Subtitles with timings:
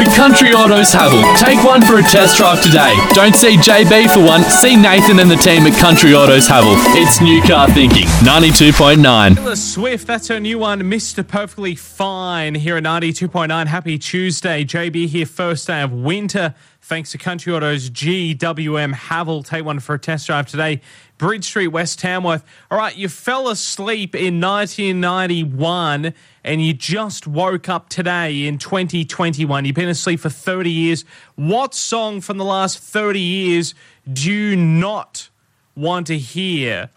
[0.00, 1.36] The Country Autos Haval.
[1.36, 2.96] Take one for a test drive today.
[3.12, 6.74] Don't see JB for one, see Nathan and the team at Country Autos Haval.
[6.96, 8.06] It's new car thinking.
[8.24, 9.36] 92.9.
[9.36, 11.26] Taylor Swift, that's her new one, Mr.
[11.26, 13.66] Perfectly Fine, here at 92.9.
[13.66, 14.64] Happy Tuesday.
[14.64, 16.54] JB here, first day of winter.
[16.80, 19.44] Thanks to Country Autos GWM Haval.
[19.44, 20.80] Take one for a test drive today.
[21.20, 22.42] Bridge Street, West Tamworth.
[22.70, 29.66] All right, you fell asleep in 1991 and you just woke up today in 2021.
[29.66, 31.04] You've been asleep for 30 years.
[31.34, 33.74] What song from the last 30 years
[34.10, 35.28] do you not
[35.76, 36.88] want to hear?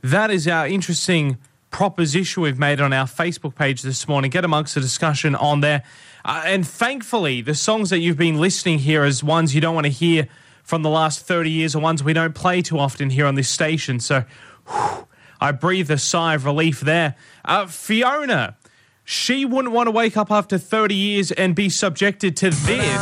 [0.00, 1.36] That is our interesting
[1.68, 4.30] proposition we've made on our Facebook page this morning.
[4.30, 5.82] Get amongst the discussion on there.
[6.24, 9.84] Uh, and thankfully, the songs that you've been listening here as ones you don't want
[9.84, 10.28] to hear
[10.66, 13.48] from the last 30 years are ones we don't play too often here on this
[13.48, 14.00] station.
[14.00, 14.24] So
[14.68, 15.06] whew,
[15.40, 17.14] I breathe a sigh of relief there.
[17.44, 18.56] Uh, Fiona,
[19.04, 22.98] she wouldn't want to wake up after 30 years and be subjected to this.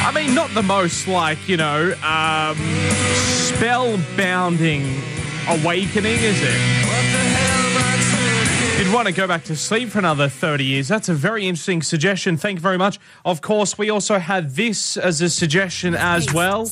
[0.00, 2.56] I mean, not the most like, you know, um,
[3.52, 5.02] spellbounding
[5.48, 6.87] awakening, is it?
[8.78, 10.86] You'd want to go back to sleep for another 30 years.
[10.86, 12.36] That's a very interesting suggestion.
[12.36, 13.00] Thank you very much.
[13.24, 16.70] Of course, we also had this as a suggestion as well.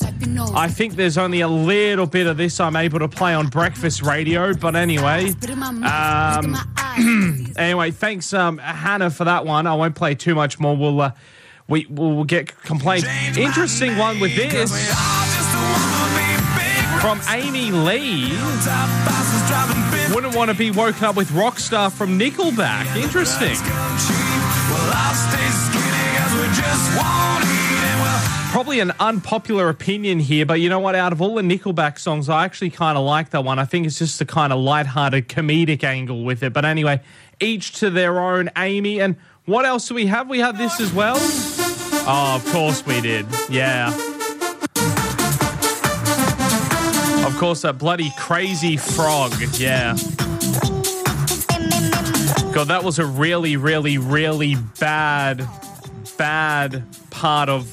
[0.54, 4.02] I think there's only a little bit of this I'm able to play on breakfast
[4.02, 5.34] radio, but anyway.
[5.82, 6.56] Um,
[7.56, 9.66] anyway, thanks, um, Hannah, for that one.
[9.66, 10.76] I won't play too much more.
[10.76, 11.00] We'll.
[11.00, 11.10] Uh,
[11.68, 13.08] we will get complaints.
[13.36, 14.70] Interesting one with this
[17.00, 18.30] from Amy Lee.
[20.16, 22.96] Wouldn't want to be woken up with Rockstar from Nickelback.
[22.96, 23.54] Interesting.
[28.50, 30.94] Probably an unpopular opinion here, but you know what?
[30.94, 33.58] Out of all the Nickelback songs, I actually kind of like that one.
[33.58, 36.54] I think it's just a kind of light-hearted comedic angle with it.
[36.54, 37.02] But anyway,
[37.38, 39.02] each to their own, Amy.
[39.02, 40.30] And what else do we have?
[40.30, 41.16] We have this as well.
[41.18, 43.26] Oh, of course we did.
[43.50, 43.92] Yeah.
[47.26, 49.32] Of course, that bloody crazy frog.
[49.58, 49.96] Yeah.
[52.52, 55.46] God, that was a really, really, really bad,
[56.16, 57.68] bad part of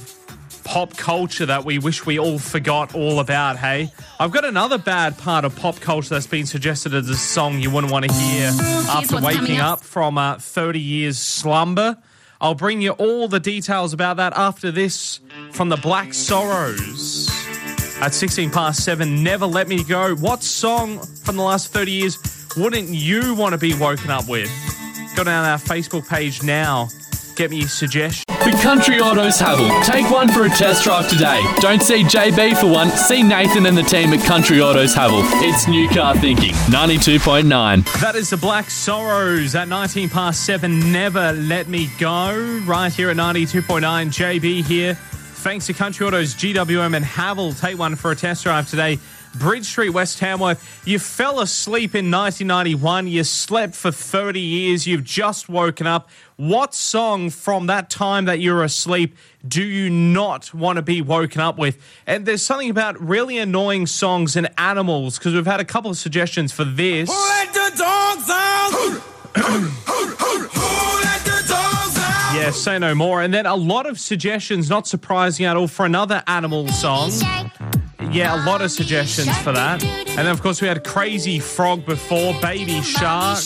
[0.64, 3.92] pop culture that we wish we all forgot all about, hey?
[4.20, 7.70] I've got another bad part of pop culture that's been suggested as a song you
[7.70, 8.48] wouldn't want to hear
[8.90, 11.98] after waking up from uh, 30 years slumber.
[12.42, 15.20] I'll bring you all the details about that after this
[15.52, 17.43] from the Black Sorrows.
[18.02, 20.16] At 16 past 7, Never Let Me Go.
[20.16, 22.18] What song from the last 30 years
[22.58, 24.50] wouldn't you want to be woken up with?
[25.16, 26.90] Go down our Facebook page now.
[27.36, 28.24] Get me your suggestion.
[28.28, 29.84] The Country Autos Haval.
[29.86, 31.42] Take one for a test drive today.
[31.60, 35.24] Don't see JB for one, see Nathan and the team at Country Autos Haval.
[35.42, 36.52] It's new car thinking.
[36.66, 38.02] 92.9.
[38.02, 40.92] That is the Black Sorrows at 19 past 7.
[40.92, 42.62] Never Let Me Go.
[42.66, 43.82] Right here at 92.9.
[43.82, 44.98] JB here.
[45.44, 47.60] Thanks to Country Autos, GWM, and Haval.
[47.60, 48.98] Take one for a test drive today.
[49.36, 50.64] Bridge Street, West Tamworth.
[50.88, 53.10] You fell asleep in 1991.
[53.10, 54.88] You slept for 30 years.
[54.88, 56.10] You've just woken up.
[56.38, 61.02] What song from that time that you were asleep do you not want to be
[61.02, 61.78] woken up with?
[62.08, 65.98] And there's something about really annoying songs and animals because we've had a couple of
[65.98, 67.10] suggestions for this.
[72.54, 73.22] Say no more.
[73.22, 77.12] And then a lot of suggestions, not surprising at all, for another animal song.
[78.12, 79.84] Yeah, a lot of suggestions for that.
[79.84, 83.40] And then, of course, we had Crazy Frog before, Baby Shark.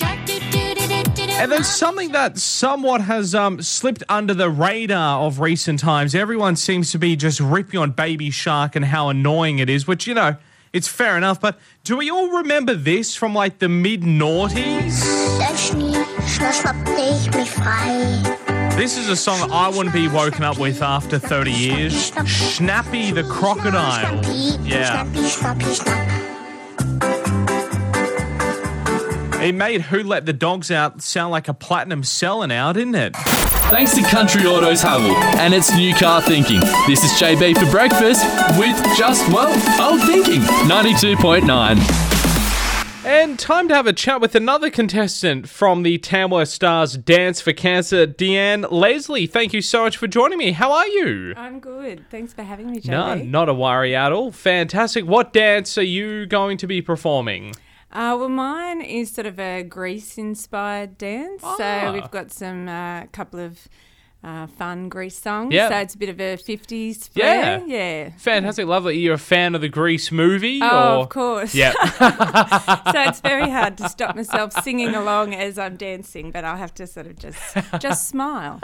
[1.39, 6.15] And then something that somewhat has um, slipped under the radar of recent times.
[6.15, 10.07] Everyone seems to be just ripping on Baby Shark and how annoying it is, which,
[10.07, 10.35] you know,
[10.73, 11.39] it's fair enough.
[11.39, 15.01] But do we all remember this from like the mid noughties?
[18.77, 22.11] This is a song I wouldn't be woken up with after 30 years.
[22.11, 24.23] Schnappi the Crocodile.
[24.63, 25.03] Yeah.
[29.43, 33.15] It made Who Let the Dogs Out sound like a platinum selling out, didn't it?
[33.15, 36.59] Thanks to Country Autos Haval and its new car thinking.
[36.85, 38.23] This is JB for breakfast
[38.59, 39.49] with just, well,
[39.81, 40.41] old thinking.
[40.69, 42.16] 92.9.
[43.07, 47.53] And time to have a chat with another contestant from the Tamworth Stars Dance for
[47.53, 49.27] Cancer, Deanne Leslie.
[49.27, 50.51] Thank you so much for joining me.
[50.51, 51.33] How are you?
[51.37, 52.03] I'm good.
[52.11, 52.89] Thanks for having me, JB.
[52.89, 54.33] No, not a worry at all.
[54.33, 55.05] Fantastic.
[55.05, 57.55] What dance are you going to be performing?
[57.93, 61.41] Uh, well, mine is sort of a Grease-inspired dance.
[61.45, 61.55] Ah.
[61.57, 63.69] So we've got some uh, couple of
[64.23, 65.51] uh, fun Grease song.
[65.51, 65.69] Yeah.
[65.69, 67.63] So it's a bit of a 50s flair.
[67.65, 67.65] Yeah.
[67.65, 68.09] Yeah.
[68.17, 68.97] Fantastic, lovely.
[68.97, 70.59] You're a fan of the Grease movie?
[70.61, 71.03] Oh, or?
[71.03, 71.53] of course.
[71.55, 71.71] Yeah.
[72.91, 76.73] so it's very hard to stop myself singing along as I'm dancing, but I'll have
[76.75, 77.39] to sort of just
[77.79, 78.59] just smile.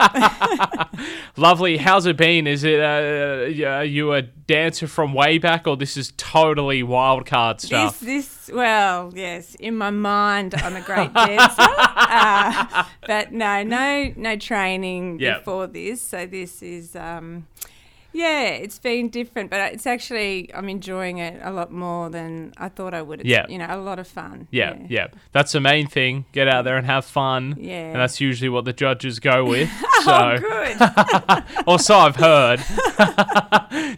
[1.36, 1.76] Lovely.
[1.76, 2.46] How's it been?
[2.46, 7.26] Is it uh, are you a dancer from way back, or this is totally wild
[7.26, 8.00] card stuff?
[8.00, 14.12] This, this, well, yes, in my mind, I'm a great dancer, uh, but no, no,
[14.16, 15.38] no training Yep.
[15.38, 16.00] before this.
[16.02, 17.46] So this is, um,
[18.12, 22.68] yeah, it's been different, but it's actually I'm enjoying it a lot more than I
[22.68, 23.20] thought I would.
[23.20, 23.46] It's, Yeah.
[23.48, 24.46] you know, a lot of fun.
[24.52, 26.24] yeah, yeah, That's the main thing.
[26.32, 27.56] Get out there and have fun.
[27.58, 27.86] Yeah.
[27.90, 29.68] And that's usually what the judges go with.
[30.04, 31.44] So, Oh, good.
[31.66, 32.60] or so I've heard.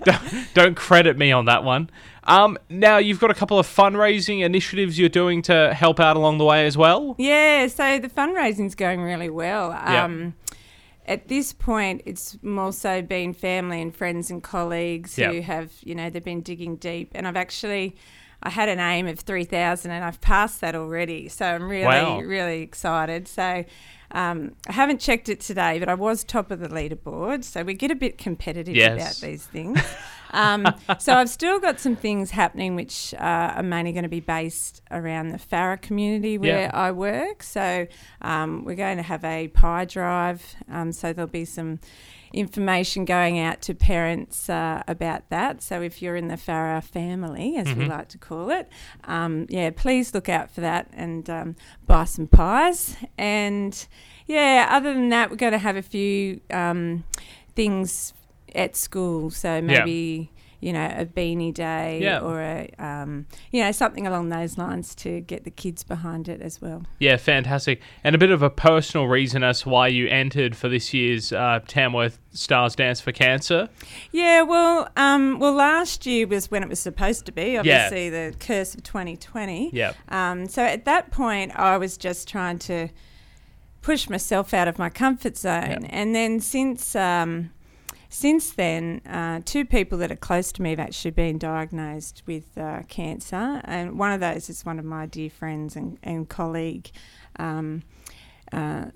[0.05, 1.91] don't, don't credit me on that one.
[2.27, 6.39] Um, now you've got a couple of fundraising initiatives you're doing to help out along
[6.39, 7.15] the way as well.
[7.19, 9.71] Yeah, so the fundraising's going really well.
[9.71, 10.05] Yeah.
[10.05, 10.35] Um,
[11.07, 15.31] at this point, it's more so been family and friends and colleagues Yeah.
[15.31, 17.13] who have, you know, they've been digging deep.
[17.15, 17.95] And I've actually,
[18.43, 21.29] I had an aim of 3,000 and I've passed that already.
[21.29, 22.19] So I'm really, Wow.
[22.23, 23.29] really excited.
[23.29, 23.65] So
[24.11, 27.45] um, I haven't checked it today, but I was top of the leaderboard.
[27.45, 29.21] So we get a bit competitive Yes.
[29.21, 29.81] about these things.
[30.33, 30.67] um,
[30.99, 34.83] so I've still got some things happening which uh, are mainly going to be based
[34.91, 36.71] around the Farrer community where Yeah.
[36.73, 37.43] I work.
[37.43, 37.87] So
[38.23, 40.57] um, we're going to have a pie drive.
[40.71, 41.81] Um, so there'll be some
[42.33, 45.63] information going out to parents uh, about that.
[45.63, 48.69] So if you're in the Farrer family, as we like to call it,
[49.05, 51.57] um, yeah, please look out for that and um,
[51.87, 52.97] buy some pies.
[53.17, 53.87] And
[54.27, 57.05] yeah, other than that, we're going to have a few um,
[57.55, 58.13] things
[58.55, 59.31] at school.
[59.31, 60.31] So maybe.
[60.59, 62.21] You know, a beanie day Yeah.
[62.21, 66.41] or a, um, you know, something along those lines to get the kids behind it
[66.41, 66.85] as well.
[66.99, 67.83] Yeah, fantastic.
[68.03, 71.31] And a bit of a personal reason as to why you entered for this year's
[71.31, 73.69] uh, Tamworth Stars Dance for Cancer.
[74.13, 77.59] Yeah, well, um, well, last year was when it was supposed to be.
[77.59, 79.71] Obviously, the curse of 2020.
[79.75, 79.93] Yeah.
[80.09, 82.89] Um, so at that point, I was just trying to
[83.83, 85.89] push myself out of my comfort zone, Yeah.
[85.91, 87.51] and then since um,
[88.19, 92.57] since then, uh, two people that are close to me have actually been diagnosed with
[92.57, 96.91] uh, cancer, and one of those is one of my dear friends and, and colleague.
[97.39, 97.83] Um,
[98.53, 98.87] uh,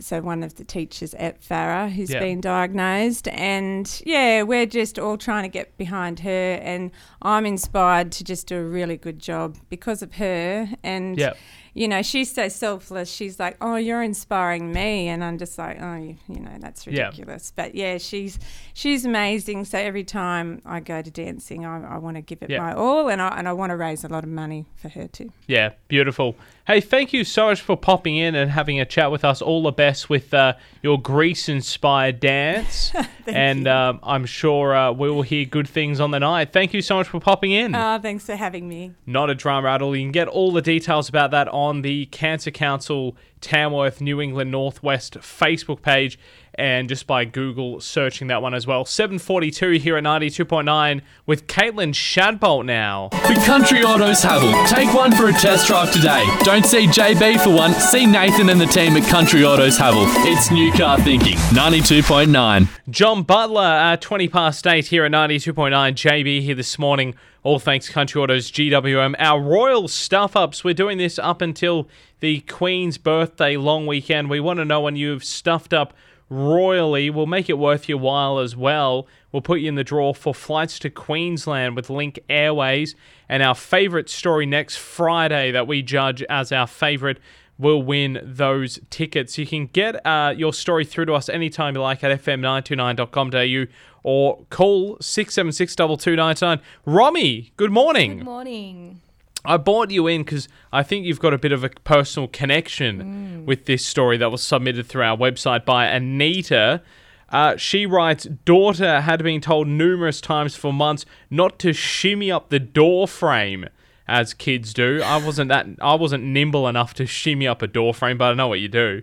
[0.00, 2.18] so one of the teachers at Farrer who's Yeah.
[2.18, 6.90] been diagnosed, and yeah, we're just all trying to get behind her, and
[7.22, 11.34] I'm inspired to just do a really good job because of her, and Yeah.
[11.74, 13.10] You know she's so selfless.
[13.10, 16.86] She's like, oh, you're inspiring me, and I'm just like, oh, you, you know, that's
[16.86, 17.06] Yeah.
[17.06, 17.52] ridiculous.
[17.54, 18.38] But yeah, she's
[18.74, 19.64] she's amazing.
[19.64, 22.58] So every time I go to dancing, I, I want to give it Yeah.
[22.58, 25.06] my all, and I and I want to raise a lot of money for her
[25.08, 25.32] too.
[25.46, 26.34] Yeah, beautiful.
[26.70, 29.42] Hey, thank you so much for popping in and having a chat with us.
[29.42, 30.52] All the best with uh,
[30.84, 32.92] your Grease inspired dance,
[33.26, 36.52] and um, I'm sure uh, we will hear good things on the night.
[36.52, 37.74] Thank you so much for popping in.
[37.74, 38.94] Oh, thanks for having me.
[39.04, 39.96] Not a drama at all.
[39.96, 44.52] You can get all the details about that on the Cancer Council Tamworth New England
[44.52, 46.20] Northwest Facebook page
[46.60, 48.84] and just by Google searching that one as well.
[48.84, 53.08] 742 here at 92.9 with Caitlin Shadbolt now.
[53.10, 54.68] The Country Autos Haval.
[54.68, 56.22] Take one for a test drive today.
[56.42, 57.72] Don't see JB for one.
[57.72, 60.04] See Nathan and the team at Country Autos Haval.
[60.26, 61.36] It's new car thinking.
[61.48, 62.68] 92.9.
[62.90, 65.72] John Butler at 20 past 8 here at 92.9.
[65.94, 67.14] JB here this morning.
[67.42, 69.14] All thanks Country Autos GWM.
[69.18, 70.62] Our royal stuff ups.
[70.62, 71.88] We're doing this up until
[72.20, 74.28] the Queen's birthday long weekend.
[74.28, 75.94] We want to know when you've stuffed up
[76.30, 77.10] royally.
[77.10, 79.06] We'll make it worth your while as well.
[79.32, 82.94] We'll put you in the draw for flights to Queensland with Link Airways.
[83.28, 87.18] And our favourite story next Friday that we judge as our favourite
[87.58, 89.36] will win those tickets.
[89.36, 93.70] You can get uh, your story through to us anytime you like at fm929.com.au
[94.02, 96.60] or call 676 2299.
[96.86, 98.18] Romy, good morning.
[98.18, 99.00] Good morning.
[99.44, 103.46] I bought you in because I think you've got a bit of a personal connection
[103.46, 106.82] with this story that was submitted through our website by Anita.
[107.30, 112.50] Uh, she writes, daughter had been told numerous times for months not to shimmy up
[112.50, 113.66] the door frame
[114.06, 115.00] as kids do.
[115.02, 118.34] I wasn't that I wasn't nimble enough to shimmy up a door frame, but I
[118.34, 119.02] know what you do.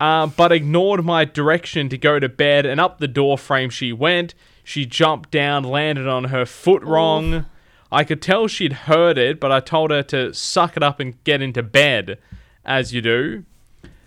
[0.00, 3.92] Uh, but ignored my direction to go to bed, and up the door frame she
[3.92, 4.34] went.
[4.64, 7.46] She jumped down, landed on her foot wrong.
[7.90, 11.22] I could tell she'd heard it, but I told her to suck it up and
[11.24, 12.18] get into bed,
[12.64, 13.44] as you do.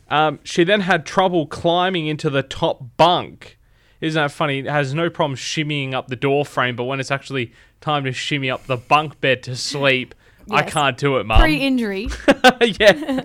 [0.09, 3.57] Um, she then had trouble climbing into the top bunk.
[4.01, 4.59] Isn't that funny?
[4.59, 8.11] It has no problem shimmying up the door frame, but when it's actually time to
[8.11, 10.13] shimmy up the bunk bed to sleep,
[10.49, 11.39] I can't do it, Mum.
[11.39, 12.09] Pre-injury.
[12.61, 13.23] yeah.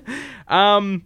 [0.49, 1.05] Um,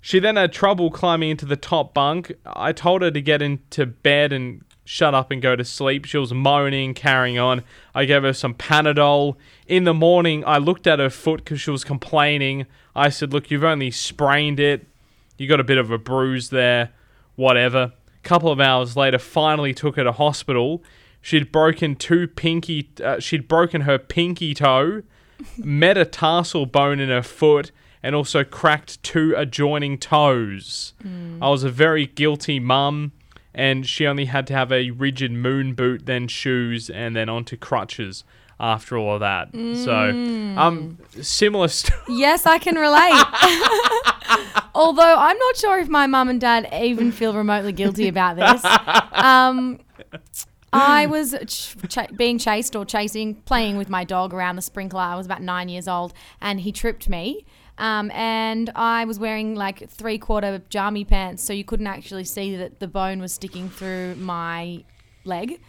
[0.00, 2.32] She then had trouble climbing into the top bunk.
[2.44, 6.04] I told her to get into bed and shut up and go to sleep.
[6.04, 7.62] She was moaning, carrying on.
[7.94, 9.36] I gave her some Panadol.
[9.66, 12.66] In the morning, I looked at her foot because she was complaining.
[12.94, 14.86] I said, Look, you've only sprained it.
[15.38, 16.90] You got a bit of a bruise there.
[17.36, 17.92] Whatever.
[18.22, 20.82] couple of hours later, finally took her to hospital.
[21.20, 22.90] She'd broken two pinky.
[23.02, 25.02] Uh, she'd broken her pinky toe,
[25.58, 27.70] metatarsal bone in her foot,
[28.02, 30.92] and also cracked two adjoining toes.
[31.40, 33.12] I was a very guilty mum,
[33.54, 37.56] and she only had to have a rigid moon boot, then shoes, and then onto
[37.56, 38.24] crutches
[38.60, 39.48] after all of that.
[39.52, 42.00] So, um, similar story.
[42.08, 43.12] Yes, I can relate.
[44.74, 48.64] Although I'm not sure if my mum and dad even feel remotely guilty about this.
[49.12, 49.80] Um,
[50.72, 55.00] I was ch- being chased or chasing, playing with my dog around the sprinkler.
[55.00, 57.44] I was about nine years old, and he tripped me.
[57.78, 62.56] Um, and I was wearing like three quarter jammy pants, so you couldn't actually see
[62.56, 64.84] that the bone was sticking through my
[65.24, 65.60] leg.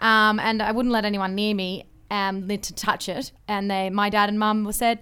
[0.00, 3.32] Um, and I wouldn't let anyone near me um, to touch it.
[3.46, 5.00] And they, my dad and mum said,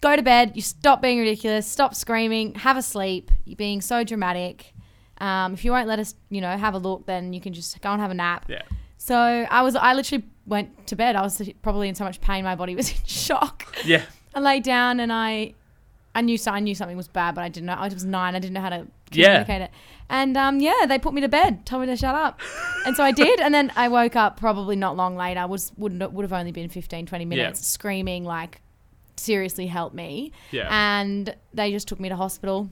[0.00, 0.52] go to bed.
[0.54, 1.66] You stop being ridiculous.
[1.66, 2.54] Stop screaming.
[2.56, 3.30] Have a sleep.
[3.44, 4.74] You're being so dramatic.
[5.18, 7.80] Um, if you won't let us, you know, have a look, then you can just
[7.80, 8.46] go and have a nap.
[8.48, 8.62] Yeah.
[8.98, 11.16] So I was, I literally went to bed.
[11.16, 13.76] I was probably in so much pain, my body was in shock.
[13.84, 14.02] Yeah.
[14.34, 15.54] I laid down and I,
[16.14, 17.74] I knew, so I knew something was bad, but I didn't know.
[17.74, 18.34] I was nine.
[18.34, 19.42] I didn't know how to Yeah.
[19.44, 19.70] communicate it.
[20.10, 22.38] And um, yeah, they put me to bed, told me to shut up,
[22.84, 23.40] and so I did.
[23.40, 25.46] And then I woke up probably not long later.
[25.46, 28.60] Was would would have only been 15, 20 minutes, screaming like,
[29.16, 30.32] seriously, help me.
[30.50, 30.68] Yeah.
[30.70, 32.68] And they just took me to hospital.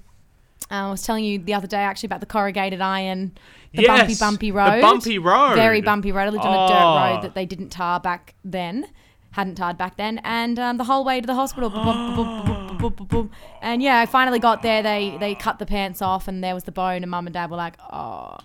[0.70, 3.32] Uh, I was telling you the other day actually about the corrugated iron,
[3.72, 4.80] the bumpy, Yes, bumpy the road.
[4.82, 5.54] bumpy road.
[5.54, 6.24] Very bumpy road.
[6.26, 6.68] I lived on a Oh.
[6.68, 8.86] dirt road that they didn't tar back then,
[9.30, 10.20] hadn't tarred back then.
[10.24, 11.70] And um, the whole way to the hospital.
[12.80, 13.28] boop, boop, boop.
[13.62, 14.82] And yeah, I finally got there.
[14.82, 17.02] They they cut the pants off and there was the bone.
[17.02, 18.38] And mum and dad were like, oh.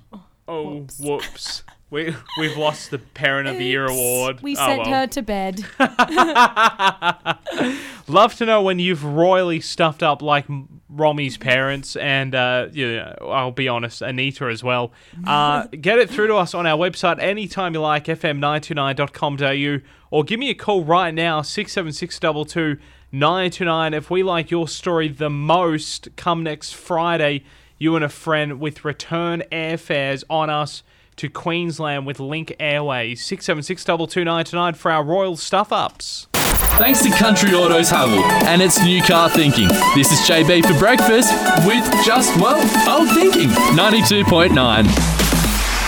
[0.48, 1.64] Oh, whoops.
[1.92, 4.42] We, we've lost the Parent of the Year award.
[4.42, 5.02] We Oh, sent well.
[5.02, 5.64] her to bed.
[8.08, 10.46] Love to know when you've royally stuffed up like
[10.90, 14.92] Romy's parents and, uh, yeah, I'll be honest, Anita as well.
[15.26, 19.80] Uh, get it through to us on our website anytime you like, fm929.com.au,
[20.12, 22.78] or give me a call right now, 67622
[23.20, 23.94] 929.
[23.94, 27.46] If we like your story the most, come next Friday,
[27.78, 30.84] you and a friend with return airfares on us
[31.16, 33.24] to Queensland with Link Airways.
[33.24, 36.28] 67622 for our royal stuff ups.
[36.78, 39.70] Thanks to Country Autos Haval and its new car thinking.
[39.96, 41.32] This is JB for breakfast
[41.66, 43.48] with just, well, old thinking.
[43.78, 44.86] 92.9.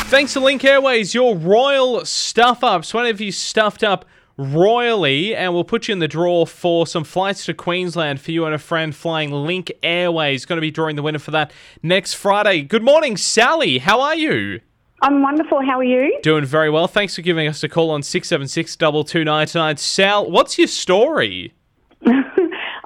[0.05, 2.93] Thanks to Link Airways, your royal stuff ups.
[2.93, 4.05] When have you stuffed up
[4.37, 5.35] royally?
[5.35, 8.55] And we'll put you in the draw for some flights to Queensland for you and
[8.55, 10.45] a friend flying Link Airways.
[10.45, 11.51] Going to be drawing the winner for that
[11.83, 12.61] next Friday.
[12.61, 13.79] Good morning, Sally.
[13.79, 14.61] How are you?
[15.01, 15.61] I'm wonderful.
[15.63, 16.19] How are you?
[16.23, 16.87] Doing very well.
[16.87, 19.77] Thanks for giving us a call on 676 2299.
[19.77, 21.53] Sal, what's your story?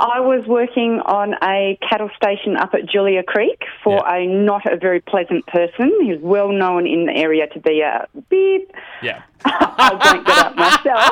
[0.01, 4.15] I was working on a cattle station up at Julia Creek for Yeah.
[4.15, 5.91] a not a very pleasant person.
[6.01, 8.71] He was well known in the area to be a beep.
[9.03, 9.21] Yeah.
[9.45, 11.11] I don't get up myself.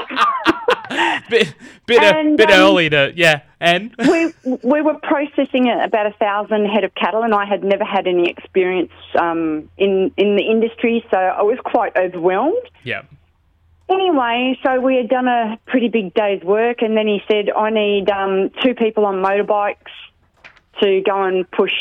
[1.30, 1.54] Bit,
[1.86, 3.42] bit, And, bit um, early to, yeah.
[3.60, 3.94] And?
[4.00, 8.08] we we were processing about a thousand head of cattle, and I had never had
[8.08, 12.56] any experience um, in in the industry, so I was quite overwhelmed.
[12.84, 13.04] yeah.
[13.90, 17.72] Anyway, so we had done a pretty big day's work, and then he said, I
[17.72, 19.92] need um, two people on motorbikes
[20.82, 21.74] to go and push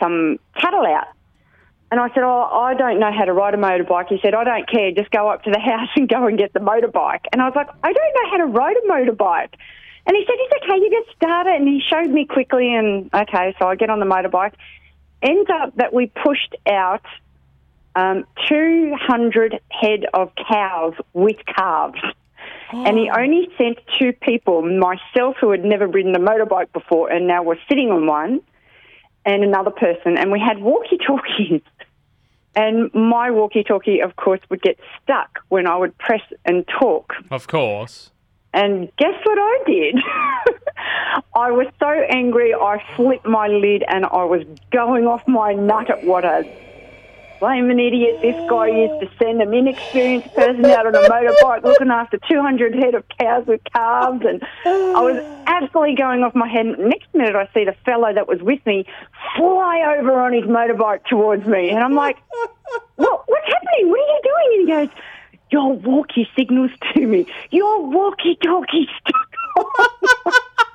[0.00, 1.08] some cattle out.
[1.90, 4.08] And I said, Oh, I don't know how to ride a motorbike.
[4.08, 6.52] He said, I don't care, just go up to the house and go and get
[6.54, 7.26] the motorbike.
[7.30, 9.54] And I was like, I don't know how to ride a motorbike.
[10.06, 11.54] And he said, It's okay, you get started.
[11.54, 14.54] And he showed me quickly, and okay, so I get on the motorbike.
[15.22, 17.04] Ends up that we pushed out
[17.96, 22.00] um, 200 head of cows with calves.
[22.72, 27.28] And he only sent two people, myself, who had never ridden a motorbike before and
[27.28, 28.40] now was sitting on one,
[29.24, 30.18] and another person.
[30.18, 31.62] And we had walkie talkies.
[32.56, 37.12] And my walkie talkie, of course, would get stuck when I would press and talk.
[37.28, 38.12] Of course.
[38.52, 39.96] And guess what I did?
[41.34, 45.90] I was so angry, I flipped my lid and I was going off my nut
[45.90, 46.44] at what a
[47.44, 51.90] blaming idiot this guy is to send an inexperienced person out on a motorbike looking
[51.90, 54.24] after 200 head of cows with calves.
[54.24, 56.64] And I was absolutely going off my head.
[56.78, 58.86] Next minute, I see the fellow that was with me
[59.36, 61.68] fly over on his motorbike towards me.
[61.68, 62.16] And I'm like,
[62.96, 63.90] what, what's happening?
[63.90, 64.50] What are you doing?
[64.50, 64.88] And he goes,
[65.50, 67.26] your walkie signals to me.
[67.50, 69.64] Your walkie talkie stuck on.
[70.64, 70.70] So,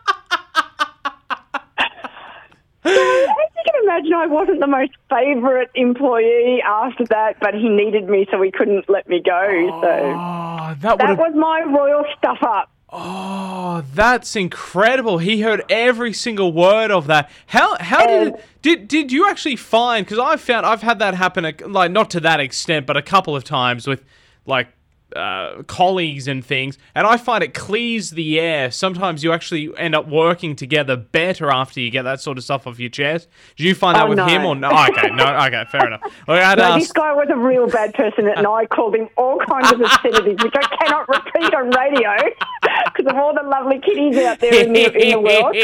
[2.85, 8.07] as you can imagine I wasn't the most favourite employee after that, but he needed
[8.09, 9.79] me, so he couldn't let me go.
[9.81, 12.71] So Oh, that that was my royal stuff up.
[12.91, 15.19] Oh, that's incredible.
[15.19, 17.29] He heard every single word of that.
[17.47, 20.05] How how did And- did did you actually find?
[20.05, 23.35] Because I've found I've had that happen, like not to that extent, but a couple
[23.35, 24.03] of times with
[24.45, 24.69] like.
[25.15, 28.69] Uh, colleagues and things, and I find it clears the air.
[28.69, 32.67] Sometimes you actually end up working together better after you get that sort of stuff
[32.67, 33.27] off your chest.
[33.55, 34.27] Did you find that Oh, with no.
[34.27, 34.69] him or no?
[34.69, 36.01] Okay, no, okay, fair enough.
[36.27, 39.71] Had No, this guy was a real bad person, and I called him all kinds
[39.71, 42.11] of obscenities, which I cannot repeat on radio
[42.85, 45.55] because of all the lovely kitties out there in the, in the world.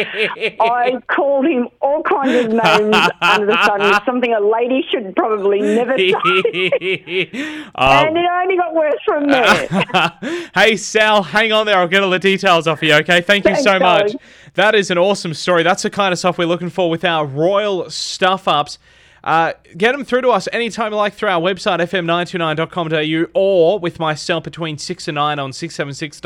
[0.59, 5.61] I called him all kinds of names under the sun, something a lady should probably
[5.61, 6.11] never say.
[7.77, 9.34] Um, and it only got worse from there.
[10.55, 11.77] hey Sal, hang on there.
[11.77, 12.93] I'll get all the details off you.
[12.93, 14.15] Okay, thank you Thanks, so much.
[14.55, 15.63] That is an awesome story.
[15.63, 18.77] That's the kind of stuff we're looking for with our royal stuff ups.
[19.25, 23.97] Uh, get them through to us anytime you like through our website fm929.com.au or with
[23.99, 26.21] myself between 6 and 9 on 676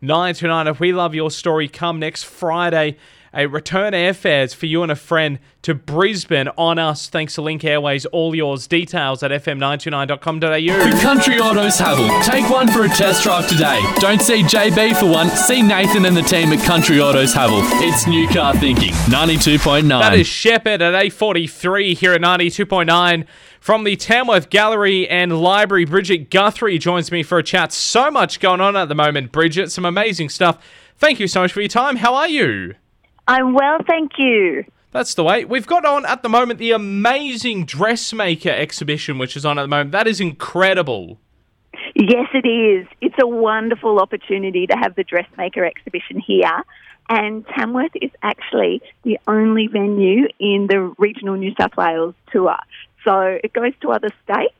[0.00, 0.66] 929.
[0.66, 2.96] If we love your story, come next Friday.
[3.34, 7.08] A return airfares for you and a friend to Brisbane on us.
[7.08, 8.06] Thanks to Link Airways.
[8.06, 8.66] All yours.
[8.66, 10.40] Details at fm929.com.au.
[10.40, 12.22] The Country Autos Haval.
[12.24, 13.80] Take one for a test drive today.
[13.98, 15.28] Don't see JB for one.
[15.30, 17.62] See Nathan and the team at Country Autos Haval.
[17.82, 18.92] It's new car thinking.
[19.06, 19.88] 92.9.
[19.88, 23.26] That is Shepherd at 8.43 here at 92.9.
[23.60, 27.72] From the Tamworth Gallery and Library, Bridget Guthrie joins me for a chat.
[27.72, 29.72] So much going on at the moment, Bridget.
[29.72, 30.64] Some amazing stuff.
[30.98, 31.96] Thank you so much for your time.
[31.96, 32.74] How are you?
[33.28, 34.64] I'm well, thank you.
[34.92, 35.44] That's the way.
[35.44, 39.68] We've got on at the moment the amazing dressmaker exhibition, which is on at the
[39.68, 39.92] moment.
[39.92, 41.18] That is incredible.
[41.94, 42.86] Yes, it is.
[43.00, 46.62] It's a wonderful opportunity to have the dressmaker exhibition here.
[47.08, 52.56] And Tamworth is actually the only venue in the regional New South Wales tour.
[53.04, 54.54] So it goes to other states,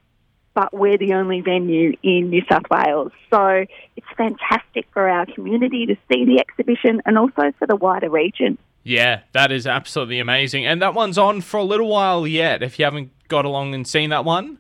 [0.57, 3.13] but we're the only venue in New South Wales.
[3.31, 8.09] So it's fantastic for our community to see the exhibition and also for the wider
[8.09, 8.57] region.
[8.83, 10.65] Yeah, that is absolutely amazing.
[10.65, 13.87] And that one's on for a little while yet, if you haven't got along and
[13.87, 14.57] seen that one.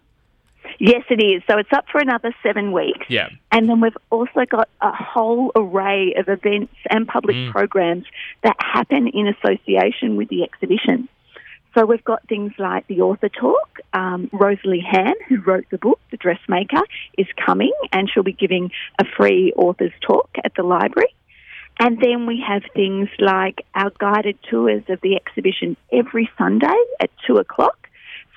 [0.79, 1.43] Yes, it is.
[1.49, 3.07] So it's up for another seven weeks.
[3.09, 3.31] Yeah.
[3.51, 7.53] And then we've also got a whole array of events and public Mm.
[7.53, 8.05] programs
[8.43, 11.09] that happen in association with the exhibition.
[11.77, 13.81] So we've got things like the author talk.
[13.93, 16.81] Um, Rosalie Ham, who wrote the book, The Dressmaker,
[17.19, 21.15] is coming and she'll be giving a free author's talk at the library.
[21.79, 27.11] And then we have things like our guided tours of the exhibition every Sunday at
[27.27, 27.89] two o'clock.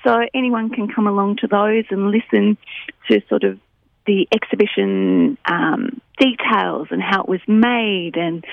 [0.04, 2.58] So anyone can come along to those and listen
[3.10, 3.58] to sort of
[4.06, 8.44] the exhibition um, details and how it was made and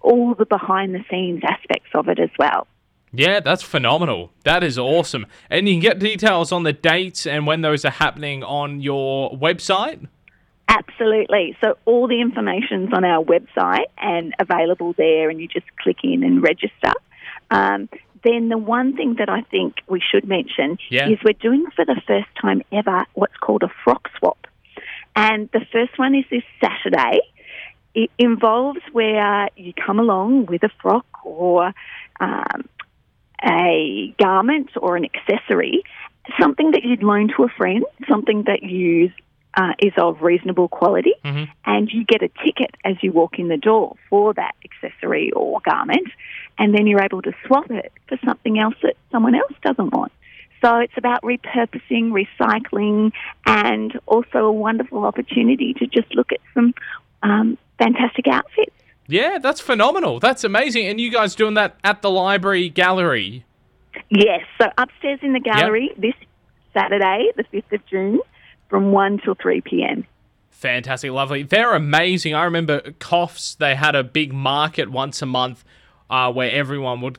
[0.00, 2.66] all the behind the scenes aspects of it as well.
[3.12, 4.32] Yeah, that's phenomenal.
[4.44, 5.26] That is awesome.
[5.50, 9.30] And you can get details on the dates and when those are happening on your
[9.32, 10.06] website.
[10.68, 11.56] Absolutely.
[11.60, 16.22] So all the information's on our website and available there, and you just click in
[16.24, 16.92] and register.
[17.50, 17.90] Um,
[18.24, 21.08] then the one thing that I think we should mention Yeah.
[21.08, 24.46] is we're doing for the first time ever what's called a frock swap.
[25.14, 27.20] And the first one is this Saturday.
[27.94, 31.74] It involves where you come along with a frock or
[32.20, 32.68] um,
[33.44, 35.82] a garment or an accessory,
[36.40, 39.10] something that you'd loan to a friend, something that you
[39.54, 41.14] uh, is of reasonable quality,
[41.64, 45.60] and you get a ticket as you walk in the door for that accessory or
[45.64, 46.08] garment,
[46.58, 50.12] and then you're able to swap it for something else that someone else doesn't want.
[50.64, 53.12] So it's about repurposing, recycling,
[53.44, 56.72] and also a wonderful opportunity to just look at some
[57.22, 58.72] um, fantastic outfits.
[59.12, 60.20] Yeah, that's phenomenal.
[60.20, 60.86] That's amazing.
[60.86, 63.44] And you guys doing that at the library gallery?
[64.08, 66.14] Yes, so upstairs in the gallery this
[66.72, 68.20] Saturday, the 5th of June,
[68.70, 70.06] from 1 till 3 p.m.
[70.48, 71.42] Fantastic, lovely.
[71.42, 72.34] They're amazing.
[72.34, 75.62] I remember Coffs, they had a big market once a month
[76.08, 77.18] uh, where everyone would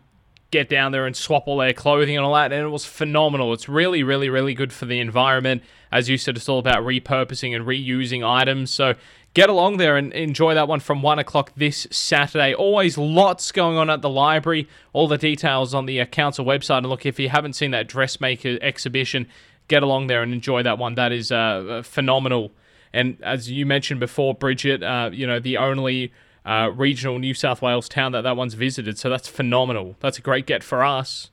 [0.49, 3.53] get down there and swap all their clothing and all that, and it was phenomenal.
[3.53, 5.61] It's really, really, really good for the environment.
[5.91, 8.71] As you said, it's all about repurposing and reusing items.
[8.71, 8.95] So
[9.33, 12.53] get along there and enjoy that one from one o'clock this Saturday.
[12.53, 14.67] Always lots going on at the library.
[14.93, 16.79] All the details on the uh, council website.
[16.79, 19.27] And look, if you haven't seen that dressmaker exhibition,
[19.67, 20.95] get along there and enjoy that one.
[20.95, 22.51] That is uh, phenomenal.
[22.93, 26.13] And as you mentioned before, Bridget, uh, you know, the only
[26.45, 28.99] uh, regional New South Wales town that that one's visited.
[28.99, 29.95] So that's phenomenal.
[29.99, 31.31] That's a great get for us.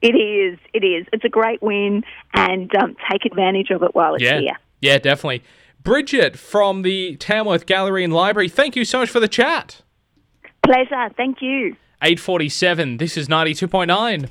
[0.00, 1.06] It is, it is.
[1.12, 4.38] It's a great win, and um, take advantage of it while it's yeah.
[4.38, 4.58] here.
[4.82, 5.42] Yeah, definitely.
[5.84, 9.82] Bridget from the Tamworth Gallery and Library, thank you so much for the chat.
[10.64, 11.10] Pleasure.
[11.14, 11.76] Thank you.
[12.00, 14.24] 847, this is 92.9.
[14.24, 14.30] As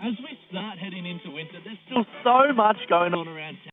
[0.00, 1.58] we start heading into winter.
[1.64, 3.72] There's still so much going on around town.